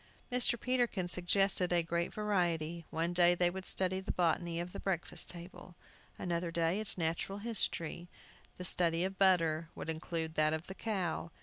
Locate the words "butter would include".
9.19-10.33